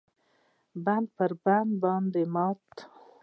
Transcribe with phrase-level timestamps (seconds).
[0.85, 2.83] بند پر بند باندې راماتی